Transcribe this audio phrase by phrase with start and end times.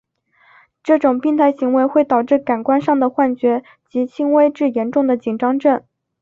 [0.81, 5.79] 这种病态行为会导致感官上的幻觉及轻微至严重的紧张症。